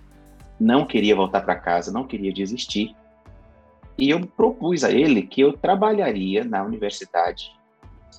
não 0.60 0.86
queria 0.86 1.16
voltar 1.16 1.42
para 1.42 1.56
casa, 1.56 1.92
não 1.92 2.08
queria 2.08 2.34
desistir, 2.34 2.96
e 3.98 4.10
eu 4.10 4.26
propus 4.26 4.84
a 4.84 4.92
ele 4.92 5.24
que 5.24 5.42
eu 5.42 5.54
trabalharia 5.54 6.44
na 6.44 6.64
universidade 6.64 7.52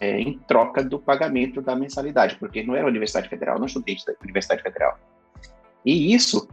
é, 0.00 0.20
em 0.20 0.38
troca 0.38 0.82
do 0.82 0.99
pagamento 0.99 1.61
da 1.61 1.75
mensalidade, 1.75 2.37
porque 2.37 2.62
não 2.62 2.75
era 2.75 2.87
Universidade 2.87 3.28
Federal, 3.28 3.59
não 3.59 3.66
estudei 3.66 3.97
da 4.07 4.14
Universidade 4.23 4.62
Federal. 4.62 4.99
E 5.85 6.14
isso 6.14 6.49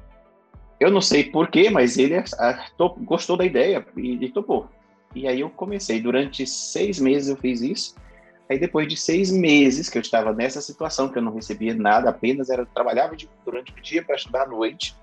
eu 0.79 0.91
não 0.91 1.01
sei 1.01 1.23
porquê, 1.23 1.69
mas 1.69 1.97
ele 1.97 2.15
gostou 2.99 3.35
da 3.35 3.45
ideia 3.45 3.85
e, 3.95 4.25
e 4.25 4.29
topou. 4.29 4.69
E 5.15 5.27
aí 5.27 5.39
eu 5.39 5.49
comecei. 5.49 5.99
Durante 5.99 6.45
seis 6.45 6.99
meses 6.99 7.29
eu 7.29 7.37
fiz 7.37 7.61
isso. 7.61 7.95
Aí 8.49 8.59
depois 8.59 8.87
de 8.87 8.95
seis 8.95 9.31
meses 9.31 9.89
que 9.89 9.97
eu 9.97 10.01
estava 10.01 10.31
nessa 10.31 10.61
situação, 10.61 11.09
que 11.09 11.17
eu 11.17 11.21
não 11.21 11.33
recebia 11.33 11.73
nada, 11.73 12.09
apenas 12.09 12.49
era 12.49 12.65
trabalhava 12.65 13.15
de, 13.15 13.29
durante 13.43 13.73
o 13.73 13.81
dia 13.81 14.03
para 14.03 14.15
estudar 14.15 14.43
à 14.43 14.47
noite. 14.47 14.95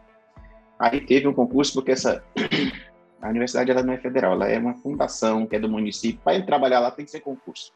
Aí 0.78 1.00
teve 1.00 1.26
um 1.26 1.34
concurso, 1.34 1.74
porque 1.74 1.92
essa 1.92 2.24
a 3.20 3.28
universidade 3.28 3.70
ela 3.70 3.82
não 3.82 3.92
é 3.92 3.98
federal, 3.98 4.32
ela 4.32 4.48
é 4.48 4.58
uma 4.58 4.74
fundação 4.74 5.46
que 5.46 5.56
é 5.56 5.58
do 5.58 5.68
município. 5.68 6.20
Para 6.22 6.40
trabalhar 6.42 6.80
lá 6.80 6.90
tem 6.90 7.04
que 7.04 7.10
ser 7.10 7.20
concurso. 7.20 7.72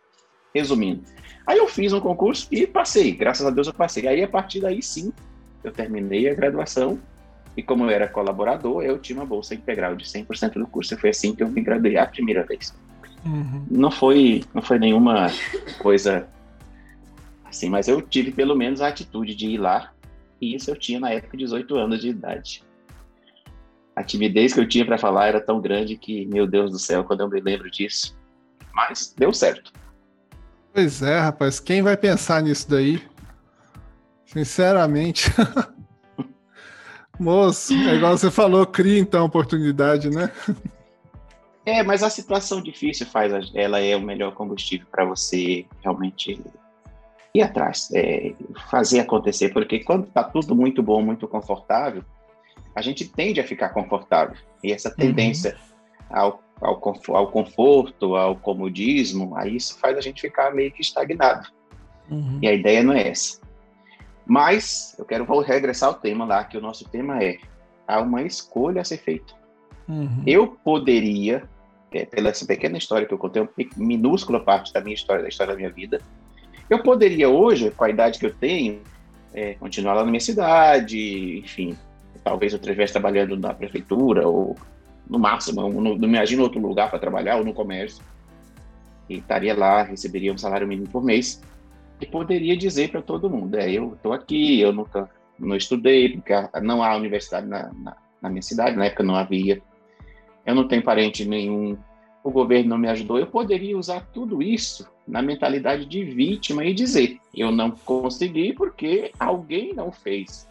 Resumindo. 0.55 1.03
Aí 1.47 1.59
eu 1.59 1.67
fiz 1.67 1.93
um 1.93 2.01
concurso 2.01 2.49
e 2.51 2.67
passei. 2.67 3.13
Graças 3.13 3.45
a 3.45 3.51
Deus 3.51 3.67
eu 3.67 3.75
passei. 3.75 4.07
Aí 4.07 4.23
a 4.23 4.29
partir 4.29 4.61
daí 4.61 4.83
sim, 4.83 5.13
eu 5.63 5.73
terminei 5.73 6.29
a 6.31 6.35
graduação 6.35 6.99
e 7.59 7.63
como 7.65 7.83
eu 7.83 7.91
era 7.91 8.07
colaborador, 8.07 8.85
eu 8.85 9.01
tinha 9.01 9.19
uma 9.19 9.27
bolsa 9.27 9.53
integral 9.53 9.97
de 9.97 10.05
100% 10.05 10.53
do 10.53 10.67
curso. 10.69 10.95
E 10.95 10.97
foi 10.97 11.11
assim 11.11 11.35
que 11.35 11.43
eu 11.43 11.49
me 11.49 11.61
graduei 11.61 11.97
a 11.97 12.07
primeira 12.07 12.45
vez. 12.45 12.73
Uhum. 13.27 13.67
Não 13.69 13.91
foi 13.91 14.45
não 14.55 14.63
foi 14.63 14.79
nenhuma 14.79 15.27
coisa 15.81 16.29
assim, 17.45 17.69
mas 17.69 17.89
eu 17.89 18.01
tive 18.01 18.31
pelo 18.31 18.55
menos 18.55 18.81
a 18.81 18.87
atitude 18.87 19.35
de 19.35 19.49
ir 19.49 19.59
lá. 19.59 19.93
E 20.41 20.55
isso 20.55 20.71
eu 20.71 20.77
tinha 20.77 21.01
na 21.01 21.11
época 21.11 21.37
de 21.37 21.43
18 21.43 21.75
anos 21.75 22.01
de 22.01 22.11
idade. 22.11 22.63
A 23.97 24.05
timidez 24.05 24.55
que 24.55 24.61
eu 24.61 24.69
tinha 24.69 24.87
para 24.87 24.97
falar 24.97 25.27
era 25.27 25.41
tão 25.41 25.61
grande 25.61 25.97
que, 25.97 26.27
meu 26.27 26.47
Deus 26.47 26.71
do 26.71 26.79
céu, 26.79 27.03
quando 27.03 27.23
eu 27.23 27.29
me 27.29 27.41
lembro 27.41 27.69
disso. 27.69 28.17
Mas 28.73 29.13
deu 29.19 29.33
certo. 29.33 29.73
Pois 30.73 31.03
é, 31.03 31.19
rapaz. 31.19 31.59
Quem 31.59 31.83
vai 31.83 31.97
pensar 31.97 32.41
nisso 32.41 32.71
daí? 32.71 33.03
Sinceramente. 34.25 35.29
Moço, 37.19 37.75
é 37.75 37.97
igual 37.97 38.17
você 38.17 38.31
falou, 38.31 38.65
cria 38.67 38.99
então 38.99 39.25
oportunidade, 39.25 40.09
né? 40.11 40.31
É, 41.67 41.83
mas 41.83 42.03
a 42.03 42.09
situação 42.09 42.63
difícil 42.63 43.07
faz, 43.07 43.51
ela 43.55 43.81
é 43.81 43.95
o 43.95 44.01
melhor 44.01 44.33
combustível 44.33 44.87
para 44.91 45.05
você 45.05 45.67
realmente 45.83 46.41
ir 47.35 47.43
atrás, 47.43 47.91
é, 47.93 48.33
fazer 48.71 49.01
acontecer, 49.01 49.53
porque 49.53 49.81
quando 49.81 50.07
está 50.07 50.25
tudo 50.25 50.55
muito 50.55 50.83
bom, 50.83 51.03
muito 51.03 51.29
confortável, 51.29 52.03
a 52.75 52.81
gente 52.81 53.07
tende 53.07 53.41
a 53.41 53.45
ficar 53.45 53.71
confortável. 53.71 54.37
E 54.63 54.73
essa 54.73 54.91
tendência 54.91 55.57
uhum. 56.11 56.17
ao, 56.17 56.43
ao, 56.61 57.17
ao, 57.17 57.31
conforto, 57.31 58.15
ao 58.15 58.37
comodismo, 58.37 59.37
aí 59.37 59.57
isso 59.57 59.79
faz 59.79 59.97
a 59.99 60.01
gente 60.01 60.21
ficar 60.21 60.55
meio 60.55 60.73
que 60.73 60.81
estagnado. 60.81 61.49
Uhum. 62.11 62.39
E 62.41 62.49
a 62.49 62.53
ideia 62.53 62.83
não 62.83 62.95
é 62.95 63.09
essa. 63.09 63.41
Mas 64.29 64.95
eu 64.99 65.07
quero 65.07 65.25
regressar 65.41 65.89
ao 65.89 65.95
tema 65.95 66.27
lá, 66.27 66.45
que 66.45 66.59
o 66.59 66.61
nosso 66.61 66.87
tema 66.87 67.25
é 67.25 67.39
há 67.87 67.99
uma 68.03 68.23
escolha 68.23 68.83
a 68.83 68.85
ser 68.85 68.99
feita. 68.99 69.33
Uhum. 69.89 70.23
Eu 70.27 70.49
poderia, 70.63 71.43
é, 71.91 72.05
pela 72.05 72.29
essa 72.29 72.45
pequena 72.45 72.77
história 72.77 73.07
que 73.07 73.15
eu 73.15 73.17
contei, 73.17 73.41
uma 73.41 73.51
minúscula 73.79 74.39
parte 74.39 74.71
da 74.71 74.83
minha 74.83 74.95
história, 74.95 75.23
da 75.23 75.31
história 75.31 75.55
da 75.55 75.57
minha 75.57 75.71
vida, 75.71 76.03
eu 76.69 76.83
poderia 76.83 77.31
hoje, 77.31 77.71
com 77.71 77.85
a 77.85 77.89
idade 77.89 78.19
que 78.19 78.27
eu 78.27 78.35
tenho, 78.35 78.83
é, 79.33 79.55
continuar 79.55 79.95
lá 79.95 80.05
na 80.05 80.11
minha 80.11 80.21
cidade, 80.21 81.39
enfim, 81.39 81.75
talvez 82.23 82.53
eu 82.53 82.59
estivesse 82.59 82.93
trabalhando 82.93 83.35
na 83.35 83.55
prefeitura 83.55 84.29
ou 84.29 84.55
no 85.09 85.19
máximo, 85.19 85.63
não, 85.63 85.71
não 85.71 85.97
me 85.97 86.19
imagino 86.19 86.43
outro 86.43 86.61
lugar 86.61 86.91
para 86.91 86.99
trabalhar 86.99 87.39
ou 87.39 87.45
no 87.45 87.55
comércio. 87.55 88.05
E 89.09 89.17
estaria 89.17 89.57
lá, 89.57 89.83
receberia 89.83 90.31
um 90.31 90.37
salário 90.37 90.69
mínimo 90.69 90.87
por 90.91 91.03
mês 91.03 91.41
e 92.01 92.07
poderia 92.07 92.57
dizer 92.57 92.91
para 92.91 93.03
todo 93.03 93.31
mundo: 93.31 93.57
é, 93.57 93.71
eu 93.71 93.95
estou 93.95 94.13
aqui, 94.13 94.61
eu 94.61 94.73
nunca 94.73 95.09
não 95.39 95.57
estudei, 95.57 96.11
porque 96.11 96.33
não 96.63 96.83
há 96.83 96.97
universidade 96.97 97.47
na, 97.47 97.73
na, 97.73 97.97
na, 98.21 98.29
minha 98.29 98.43
cidade, 98.43 98.77
na 98.77 98.87
época 98.87 99.05
não 99.05 99.15
havia, 99.15 99.61
eu 100.45 100.55
não 100.55 100.67
tenho 100.67 100.83
parente 100.83 101.25
nenhum, 101.25 101.77
o 102.23 102.31
governo 102.31 102.71
não 102.71 102.79
me 102.79 102.89
ajudou. 102.89 103.19
Eu 103.19 103.27
poderia 103.27 103.77
usar 103.77 104.07
tudo 104.13 104.43
isso 104.43 104.89
na 105.07 105.23
mentalidade 105.23 105.87
de 105.87 106.05
vítima 106.05 106.65
e 106.65 106.75
dizer: 106.75 107.19
eu 107.35 107.51
não 107.51 107.71
consegui 107.71 108.53
porque 108.53 109.13
alguém 109.19 109.75
não 109.75 109.91
fez. 109.91 110.49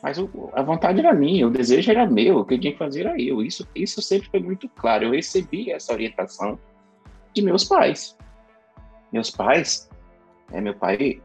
Mas 0.00 0.16
a 0.52 0.62
vontade 0.62 1.00
era 1.00 1.12
minha, 1.12 1.48
o 1.48 1.50
desejo 1.50 1.90
era 1.90 2.06
meu, 2.06 2.38
o 2.38 2.44
que 2.44 2.54
eu 2.54 2.60
tinha 2.60 2.72
que 2.72 2.78
fazer 2.78 3.00
era 3.00 3.20
eu. 3.20 3.42
Isso, 3.42 3.66
isso 3.74 4.00
sempre 4.00 4.28
foi 4.28 4.38
muito 4.38 4.68
claro. 4.68 5.06
Eu 5.06 5.10
recebi 5.10 5.72
essa 5.72 5.92
orientação 5.92 6.56
de 7.34 7.42
meus 7.42 7.64
pais. 7.64 8.16
Meus 9.12 9.28
pais 9.28 9.88
é, 10.52 10.60
meu 10.60 10.74
pai 10.74 11.20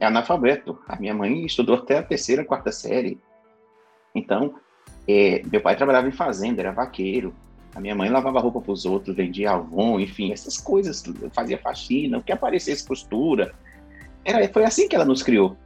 é 0.00 0.06
analfabeto. 0.06 0.78
A 0.88 0.96
minha 0.96 1.14
mãe 1.14 1.44
estudou 1.44 1.76
até 1.76 1.98
a 1.98 2.02
terceira, 2.02 2.44
quarta 2.44 2.72
série. 2.72 3.18
Então, 4.14 4.54
é, 5.06 5.42
meu 5.50 5.60
pai 5.60 5.76
trabalhava 5.76 6.08
em 6.08 6.12
fazenda, 6.12 6.60
era 6.60 6.72
vaqueiro. 6.72 7.34
A 7.74 7.80
minha 7.80 7.94
mãe 7.94 8.08
lavava 8.08 8.40
roupa 8.40 8.60
para 8.60 8.72
os 8.72 8.84
outros, 8.84 9.14
vendia 9.14 9.52
avon, 9.52 10.00
enfim, 10.00 10.32
essas 10.32 10.58
coisas. 10.58 11.02
Fazia 11.32 11.58
faxina, 11.58 12.18
o 12.18 12.22
que 12.22 12.32
aparecesse 12.32 12.86
costura. 12.86 13.54
Era, 14.24 14.46
foi 14.48 14.64
assim 14.64 14.88
que 14.88 14.96
ela 14.96 15.04
nos 15.04 15.22
criou. 15.22 15.56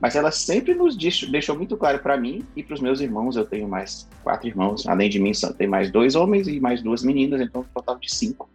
Mas 0.00 0.16
ela 0.16 0.30
sempre 0.30 0.74
nos 0.74 0.96
deixou, 0.96 1.30
deixou 1.30 1.54
muito 1.54 1.76
claro 1.76 1.98
para 1.98 2.16
mim 2.16 2.42
e 2.56 2.62
para 2.62 2.74
os 2.74 2.80
meus 2.80 3.00
irmãos. 3.00 3.36
Eu 3.36 3.44
tenho 3.44 3.68
mais 3.68 4.08
quatro 4.24 4.48
irmãos. 4.48 4.86
Além 4.88 5.10
de 5.10 5.18
mim, 5.18 5.32
tem 5.58 5.68
mais 5.68 5.90
dois 5.90 6.14
homens 6.14 6.48
e 6.48 6.58
mais 6.58 6.82
duas 6.82 7.02
meninas, 7.02 7.40
então 7.40 7.60
um 7.60 7.64
total 7.64 7.98
de 7.98 8.10
cinco. 8.10 8.48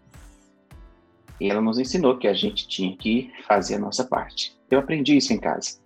E 1.40 1.50
ela 1.50 1.62
nos 1.62 1.78
ensinou 1.78 2.18
que 2.18 2.28
a 2.28 2.34
gente 2.34 2.68
tinha 2.68 2.96
que 2.96 3.32
fazer 3.48 3.76
a 3.76 3.80
nossa 3.80 4.04
parte. 4.06 4.58
Eu 4.70 4.80
aprendi 4.80 5.18
isso 5.18 5.34
em 5.34 5.40
casa. 5.40 5.80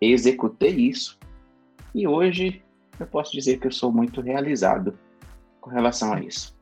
Executei 0.00 0.74
isso. 0.74 1.18
E 1.94 2.06
hoje 2.06 2.62
eu 2.98 3.06
posso 3.06 3.32
dizer 3.32 3.58
que 3.58 3.66
eu 3.66 3.72
sou 3.72 3.90
muito 3.90 4.20
realizado 4.20 4.98
com 5.60 5.70
relação 5.70 6.12
a 6.12 6.20
isso. 6.20 6.56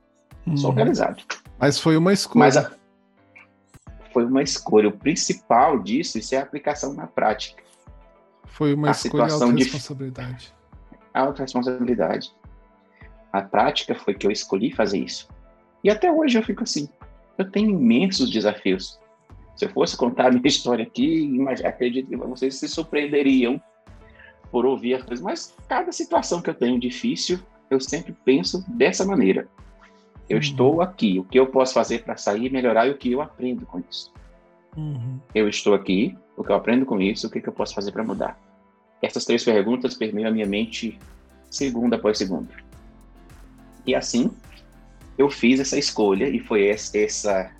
Hum. 0.46 0.56
Sou 0.56 0.70
uhum. 0.70 0.76
realizado. 0.76 1.22
Mas 1.58 1.78
foi 1.78 1.96
uma 1.96 2.12
escolha. 2.12 2.38
Mas 2.38 2.56
a... 2.56 2.72
foi 4.12 4.24
uma 4.24 4.42
escolha. 4.42 4.88
O 4.88 4.92
principal 4.92 5.78
disso 5.80 6.18
isso 6.18 6.34
é 6.34 6.38
a 6.38 6.42
aplicação 6.42 6.94
na 6.94 7.06
prática. 7.06 7.62
Foi 8.46 8.74
uma 8.74 8.88
a 8.88 8.90
escolha 8.92 9.24
situação 9.24 9.54
de 9.54 9.64
responsabilidade. 9.64 10.54
Autoresponsabilidade. 11.12 12.32
A 13.32 13.42
prática 13.42 13.94
foi 13.94 14.14
que 14.14 14.26
eu 14.26 14.30
escolhi 14.30 14.72
fazer 14.72 14.98
isso. 14.98 15.28
E 15.82 15.90
até 15.90 16.10
hoje 16.10 16.38
eu 16.38 16.42
fico 16.42 16.62
assim 16.62 16.88
eu 17.38 17.50
tenho 17.50 17.70
imensos 17.70 18.30
desafios. 18.30 18.98
Se 19.56 19.64
eu 19.64 19.70
fosse 19.70 19.96
contar 19.96 20.26
a 20.26 20.30
minha 20.30 20.42
história 20.46 20.84
aqui, 20.84 21.30
acredito 21.64 22.08
que 22.08 22.16
vocês 22.16 22.56
se 22.56 22.68
surpreenderiam 22.68 23.60
por 24.50 24.66
ouvir 24.66 24.94
as 24.94 25.02
coisas, 25.02 25.24
mas 25.24 25.54
cada 25.68 25.92
situação 25.92 26.42
que 26.42 26.50
eu 26.50 26.54
tenho 26.54 26.78
difícil, 26.78 27.38
eu 27.70 27.80
sempre 27.80 28.14
penso 28.24 28.64
dessa 28.68 29.04
maneira. 29.04 29.48
Eu 30.28 30.36
uhum. 30.36 30.42
estou 30.42 30.82
aqui, 30.82 31.18
o 31.18 31.24
que 31.24 31.38
eu 31.38 31.46
posso 31.46 31.74
fazer 31.74 32.02
para 32.02 32.16
sair 32.16 32.46
e 32.46 32.50
melhorar 32.50 32.86
e 32.86 32.90
o 32.90 32.98
que 32.98 33.12
eu 33.12 33.22
aprendo 33.22 33.64
com 33.66 33.82
isso. 33.88 34.12
Uhum. 34.76 35.18
Eu 35.34 35.48
estou 35.48 35.74
aqui, 35.74 36.16
o 36.36 36.44
que 36.44 36.50
eu 36.50 36.56
aprendo 36.56 36.84
com 36.86 37.00
isso, 37.00 37.26
o 37.26 37.30
que, 37.30 37.40
que 37.40 37.48
eu 37.48 37.52
posso 37.52 37.74
fazer 37.74 37.92
para 37.92 38.04
mudar. 38.04 38.38
Essas 39.02 39.24
três 39.24 39.44
perguntas 39.44 39.94
permeiam 39.94 40.28
a 40.28 40.32
minha 40.32 40.46
mente 40.46 40.98
segunda 41.50 41.96
após 41.96 42.18
segunda. 42.18 42.52
E 43.86 43.94
assim, 43.94 44.30
eu 45.18 45.28
fiz 45.28 45.58
essa 45.58 45.76
escolha 45.76 46.28
e 46.28 46.38
foi 46.38 46.68
essa 46.68 47.50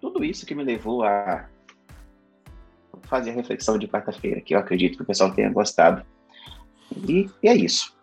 tudo 0.00 0.24
isso 0.24 0.44
que 0.44 0.54
me 0.54 0.64
levou 0.64 1.04
a 1.04 1.46
fazer 3.04 3.30
a 3.30 3.34
reflexão 3.34 3.78
de 3.78 3.86
quarta-feira, 3.86 4.40
que 4.40 4.54
eu 4.54 4.58
acredito 4.58 4.96
que 4.96 5.02
o 5.02 5.06
pessoal 5.06 5.32
tenha 5.32 5.48
gostado. 5.50 6.04
E, 7.08 7.30
e 7.42 7.48
é 7.48 7.54
isso. 7.54 7.94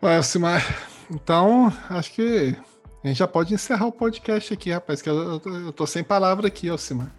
Ué, 0.00 0.22
Simar, 0.22 0.62
então 1.10 1.72
acho 1.90 2.12
que 2.12 2.56
a 3.02 3.08
gente 3.08 3.18
já 3.18 3.26
pode 3.26 3.52
encerrar 3.52 3.86
o 3.86 3.92
podcast 3.92 4.54
aqui, 4.54 4.70
rapaz, 4.70 5.02
que 5.02 5.08
eu, 5.08 5.40
eu, 5.44 5.52
eu 5.66 5.72
tô 5.72 5.86
sem 5.86 6.04
palavra 6.04 6.46
aqui, 6.46 6.68
Alcimar. 6.68 7.10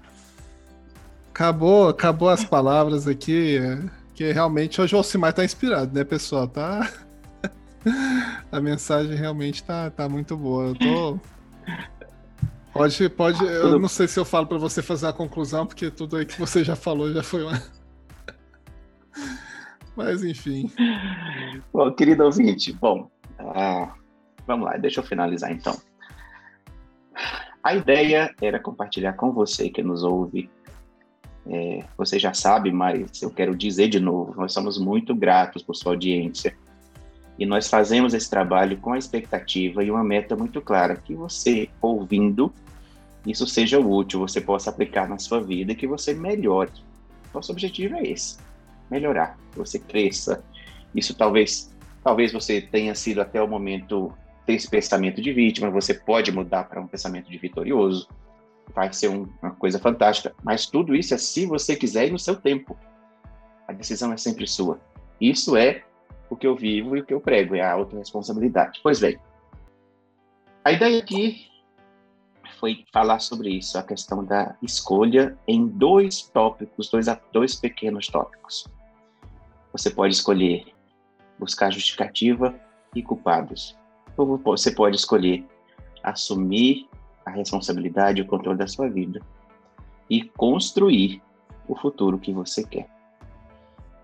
Acabou, 1.29 1.89
acabou 1.89 2.29
as 2.29 2.45
palavras 2.45 3.07
aqui, 3.07 3.57
é, 3.57 3.79
que 4.15 4.31
realmente 4.31 4.79
hoje 4.79 4.95
o 4.95 4.97
Alcimar 4.97 5.33
tá 5.33 5.43
inspirado, 5.43 5.93
né, 5.93 6.03
pessoal? 6.03 6.47
Tá 6.47 7.06
a 8.51 8.59
mensagem 8.59 9.15
realmente 9.15 9.63
tá, 9.63 9.89
tá 9.89 10.07
muito 10.07 10.35
boa. 10.35 10.67
Eu 10.67 10.75
tô. 10.75 11.19
Pode, 12.73 13.09
pode. 13.09 13.43
Eu 13.43 13.79
não 13.79 13.87
sei 13.87 14.07
se 14.07 14.19
eu 14.19 14.25
falo 14.25 14.47
para 14.47 14.57
você 14.57 14.81
fazer 14.81 15.07
a 15.07 15.13
conclusão, 15.13 15.65
porque 15.65 15.89
tudo 15.89 16.17
aí 16.17 16.25
que 16.25 16.39
você 16.39 16.63
já 16.63 16.75
falou 16.75 17.11
já 17.11 17.23
foi 17.23 17.43
uma. 17.43 17.53
Mas 19.95 20.23
enfim. 20.23 20.71
Bom, 21.73 21.91
querido 21.91 22.23
ouvinte, 22.23 22.71
bom, 22.71 23.09
uh, 23.39 23.91
vamos 24.45 24.67
lá, 24.67 24.77
deixa 24.77 24.99
eu 24.99 25.03
finalizar 25.03 25.51
então. 25.51 25.75
A 27.63 27.73
ideia 27.73 28.31
era 28.39 28.59
compartilhar 28.59 29.13
com 29.13 29.31
você 29.31 29.69
que 29.69 29.81
nos 29.81 30.03
ouve. 30.03 30.49
É, 31.49 31.83
você 31.97 32.19
já 32.19 32.33
sabe, 32.33 32.71
mas 32.71 33.21
eu 33.21 33.31
quero 33.31 33.55
dizer 33.55 33.87
de 33.87 33.99
novo: 33.99 34.39
nós 34.39 34.53
somos 34.53 34.77
muito 34.77 35.15
gratos 35.15 35.63
por 35.63 35.75
sua 35.75 35.93
audiência 35.93 36.55
e 37.37 37.45
nós 37.45 37.69
fazemos 37.69 38.13
esse 38.13 38.29
trabalho 38.29 38.77
com 38.77 38.93
a 38.93 38.97
expectativa 38.97 39.83
e 39.83 39.91
uma 39.91 40.03
meta 40.03 40.35
muito 40.35 40.59
clara, 40.61 40.95
que 40.95 41.13
você, 41.13 41.69
ouvindo, 41.81 42.51
isso 43.25 43.45
seja 43.45 43.79
útil, 43.79 44.19
você 44.19 44.41
possa 44.41 44.69
aplicar 44.69 45.07
na 45.07 45.19
sua 45.19 45.41
vida 45.41 45.71
e 45.71 45.75
que 45.75 45.85
você 45.85 46.13
melhore. 46.13 46.71
Nosso 47.33 47.51
objetivo 47.51 47.95
é 47.95 48.03
esse, 48.03 48.37
melhorar, 48.89 49.37
que 49.51 49.59
você 49.59 49.77
cresça. 49.77 50.43
Isso 50.95 51.13
talvez, 51.13 51.71
talvez 52.03 52.31
você 52.31 52.61
tenha 52.61 52.95
sido 52.95 53.21
até 53.21 53.41
o 53.41 53.47
momento 53.47 54.11
ter 54.45 54.53
esse 54.53 54.69
pensamento 54.69 55.21
de 55.21 55.31
vítima, 55.33 55.69
você 55.69 55.93
pode 55.93 56.31
mudar 56.31 56.63
para 56.63 56.79
um 56.79 56.87
pensamento 56.87 57.29
de 57.29 57.37
vitorioso, 57.37 58.07
vai 58.73 58.91
ser 58.93 59.09
um, 59.09 59.27
uma 59.41 59.51
coisa 59.51 59.77
fantástica. 59.77 60.33
Mas 60.41 60.65
tudo 60.65 60.95
isso 60.95 61.13
é 61.13 61.17
se 61.17 61.45
você 61.45 61.75
quiser 61.75 62.07
e 62.07 62.11
no 62.11 62.17
seu 62.17 62.35
tempo. 62.35 62.77
A 63.67 63.73
decisão 63.73 64.13
é 64.13 64.17
sempre 64.17 64.47
sua. 64.47 64.79
Isso 65.19 65.57
é 65.57 65.83
o 66.29 66.35
que 66.35 66.47
eu 66.47 66.55
vivo 66.55 66.95
e 66.95 67.01
o 67.01 67.05
que 67.05 67.13
eu 67.13 67.21
prego, 67.21 67.55
é 67.55 67.61
a 67.61 67.71
autorresponsabilidade. 67.71 68.79
Pois 68.83 68.99
bem, 68.99 69.17
a 70.63 70.71
ideia 70.71 70.99
aqui 70.99 71.47
foi 72.59 72.85
falar 72.91 73.19
sobre 73.19 73.49
isso, 73.49 73.77
a 73.77 73.83
questão 73.83 74.23
da 74.23 74.55
escolha 74.61 75.37
em 75.47 75.67
dois 75.67 76.23
tópicos, 76.23 76.89
dois, 76.89 77.05
dois 77.31 77.55
pequenos 77.55 78.07
tópicos. 78.07 78.67
Você 79.71 79.89
pode 79.89 80.13
escolher 80.13 80.65
buscar 81.37 81.71
justificativa 81.71 82.55
e 82.95 83.03
culpados. 83.03 83.77
Ou 84.17 84.37
você 84.37 84.71
pode 84.71 84.95
escolher 84.95 85.45
assumir 86.03 86.87
a 87.25 87.29
responsabilidade 87.29 88.19
e 88.19 88.23
o 88.23 88.27
controle 88.27 88.57
da 88.57 88.67
sua 88.67 88.89
vida 88.89 89.21
e 90.09 90.23
construir 90.23 91.21
o 91.67 91.75
futuro 91.75 92.17
que 92.17 92.33
você 92.33 92.63
quer. 92.63 92.96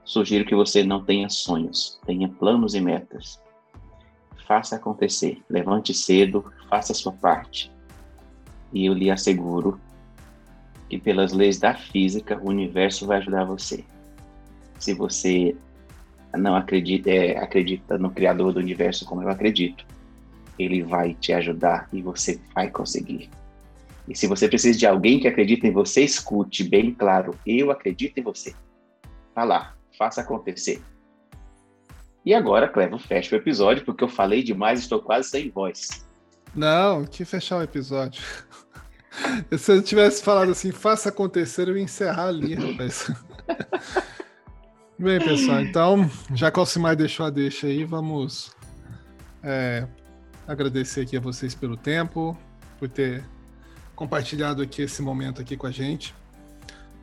Sugiro 0.06 0.46
que 0.46 0.56
você 0.56 0.84
não 0.84 1.04
tenha 1.04 1.30
sonhos, 1.30 2.00
tenha 2.06 2.28
planos 2.28 2.76
e 2.76 2.82
metas. 2.82 3.42
Faça 4.46 4.76
acontecer, 4.76 5.42
levante 5.50 5.94
cedo, 5.94 6.52
faça 6.70 6.92
a 6.92 6.96
sua 6.96 7.14
parte. 7.14 7.72
E 8.74 8.86
eu 8.86 8.94
lhe 8.94 9.10
asseguro 9.10 9.80
que, 10.90 10.98
pelas 10.98 11.32
leis 11.32 11.58
da 11.58 11.74
física, 11.74 12.38
o 12.42 12.50
universo 12.50 13.08
vai 13.08 13.20
ajudar 13.20 13.46
você. 13.46 13.86
Se 14.78 14.94
você 14.94 15.56
não 16.36 16.56
acredita, 16.56 17.10
é, 17.10 17.38
acredita 17.38 17.98
no 17.98 18.12
Criador 18.12 18.52
do 18.52 18.60
universo 18.60 19.06
como 19.06 19.22
eu 19.22 19.30
acredito, 19.30 19.86
ele 20.60 20.84
vai 20.84 21.14
te 21.14 21.32
ajudar 21.32 21.88
e 21.94 22.02
você 22.02 22.42
vai 22.54 22.70
conseguir. 22.70 23.30
E 24.08 24.16
se 24.16 24.28
você 24.28 24.50
precisa 24.50 24.78
de 24.78 24.86
alguém 24.86 25.20
que 25.20 25.28
acredita 25.28 25.66
em 25.66 25.72
você, 25.72 26.04
escute 26.04 26.64
bem 26.64 26.94
claro: 26.94 27.34
eu 27.48 27.72
acredito 27.72 28.18
em 28.18 28.24
você. 28.24 28.54
Tá 29.34 29.44
lá, 29.44 29.74
faça 29.98 30.22
acontecer. 30.22 30.82
E 32.26 32.34
agora, 32.34 32.70
Clevo, 32.70 32.98
fecha 32.98 33.36
o 33.36 33.38
episódio, 33.38 33.84
porque 33.84 34.04
eu 34.04 34.08
falei 34.08 34.44
demais 34.44 34.80
estou 34.80 35.02
quase 35.02 35.30
sem 35.30 35.50
voz. 35.50 36.06
Não, 36.56 37.06
que 37.06 37.26
fechar 37.26 37.58
o 37.58 37.64
episódio. 37.64 38.24
Se 39.58 39.72
eu 39.72 39.82
tivesse 39.82 40.24
falado 40.24 40.52
assim, 40.52 40.72
faça 40.72 41.10
acontecer, 41.10 41.68
eu 41.68 41.78
ia 41.78 41.84
encerrar 41.84 42.28
ali, 42.28 42.56
rapaz. 42.56 43.12
Bem, 44.98 45.20
pessoal, 45.20 45.62
então, 45.62 46.10
já 46.34 46.50
que 46.50 46.58
o 46.58 46.62
Alcimar 46.62 46.96
deixou 46.96 47.26
a 47.26 47.30
deixa 47.30 47.68
aí, 47.68 47.84
vamos 47.84 48.56
é, 49.44 49.86
agradecer 50.48 51.02
aqui 51.02 51.18
a 51.18 51.20
vocês 51.20 51.54
pelo 51.54 51.76
tempo, 51.76 52.38
por 52.80 52.88
ter 52.88 53.24
compartilhado 53.96 54.62
aqui 54.62 54.82
esse 54.82 55.02
momento 55.02 55.42
aqui 55.42 55.58
com 55.58 55.68
a 55.68 55.72
gente. 55.72 56.16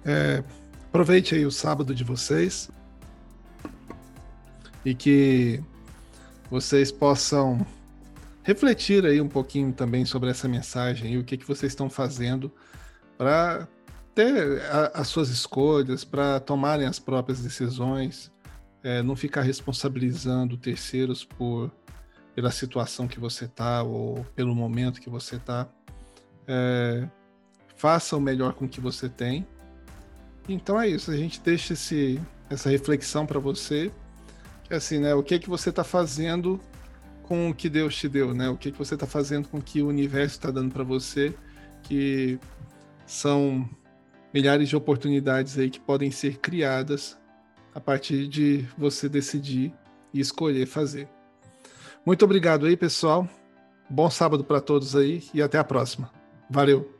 É, 0.04 0.42
aproveite 0.88 1.34
aí 1.34 1.44
o 1.44 1.50
sábado 1.50 1.94
de 1.94 2.04
vocês 2.04 2.70
e 4.84 4.94
que 4.94 5.62
vocês 6.50 6.90
possam 6.90 7.64
refletir 8.42 9.04
aí 9.04 9.20
um 9.20 9.28
pouquinho 9.28 9.72
também 9.72 10.04
sobre 10.04 10.30
essa 10.30 10.48
mensagem 10.48 11.14
e 11.14 11.18
o 11.18 11.24
que, 11.24 11.36
que 11.36 11.46
vocês 11.46 11.72
estão 11.72 11.88
fazendo 11.88 12.50
para 13.16 13.68
ter 14.14 14.60
a, 14.62 15.00
as 15.00 15.08
suas 15.08 15.28
escolhas, 15.28 16.04
para 16.04 16.40
tomarem 16.40 16.86
as 16.86 16.98
próprias 16.98 17.40
decisões, 17.40 18.32
é, 18.82 19.02
não 19.02 19.14
ficar 19.14 19.42
responsabilizando 19.42 20.56
terceiros 20.56 21.24
por 21.24 21.70
pela 22.34 22.50
situação 22.50 23.06
que 23.06 23.20
você 23.20 23.44
está 23.44 23.82
ou 23.82 24.24
pelo 24.34 24.54
momento 24.54 25.00
que 25.00 25.10
você 25.10 25.36
está. 25.36 25.68
É, 26.46 27.06
faça 27.76 28.16
o 28.16 28.20
melhor 28.20 28.54
com 28.54 28.64
o 28.64 28.68
que 28.68 28.80
você 28.80 29.08
tem. 29.08 29.46
Então 30.48 30.80
é 30.80 30.88
isso, 30.88 31.10
a 31.10 31.16
gente 31.16 31.40
deixa 31.40 31.74
esse, 31.74 32.20
essa 32.48 32.70
reflexão 32.70 33.26
para 33.26 33.38
você, 33.38 33.92
é 34.70 34.76
assim, 34.76 34.98
né? 34.98 35.14
O 35.14 35.22
que 35.22 35.38
que 35.38 35.50
você 35.50 35.70
está 35.70 35.84
fazendo 35.84 36.60
com 37.24 37.50
o 37.50 37.54
que 37.54 37.68
Deus 37.68 37.94
te 37.96 38.08
deu, 38.08 38.32
né? 38.32 38.48
O 38.48 38.56
que 38.56 38.72
que 38.72 38.78
você 38.78 38.94
está 38.94 39.06
fazendo 39.06 39.48
com 39.48 39.58
o 39.58 39.62
que 39.62 39.82
o 39.82 39.88
universo 39.88 40.36
está 40.36 40.50
dando 40.50 40.72
para 40.72 40.84
você, 40.84 41.34
que 41.82 42.38
são 43.06 43.68
milhares 44.32 44.68
de 44.68 44.76
oportunidades 44.76 45.58
aí 45.58 45.68
que 45.68 45.80
podem 45.80 46.10
ser 46.10 46.38
criadas 46.38 47.18
a 47.74 47.80
partir 47.80 48.28
de 48.28 48.66
você 48.78 49.08
decidir 49.08 49.72
e 50.12 50.20
escolher 50.20 50.66
fazer. 50.66 51.08
Muito 52.04 52.24
obrigado 52.24 52.66
aí, 52.66 52.76
pessoal. 52.76 53.28
Bom 53.88 54.08
sábado 54.08 54.44
para 54.44 54.60
todos 54.60 54.94
aí 54.96 55.22
e 55.34 55.42
até 55.42 55.58
a 55.58 55.64
próxima. 55.64 56.10
Valeu! 56.48 56.99